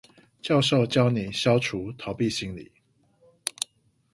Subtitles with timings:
[0.41, 2.71] 教授教你消除逃避心理